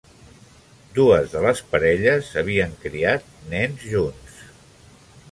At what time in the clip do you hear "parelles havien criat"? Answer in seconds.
1.73-3.27